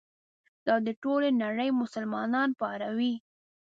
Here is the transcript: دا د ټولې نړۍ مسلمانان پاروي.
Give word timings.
دا 0.67 0.75
د 0.87 0.89
ټولې 1.03 1.29
نړۍ 1.43 1.69
مسلمانان 1.81 2.49
پاروي. 2.59 3.13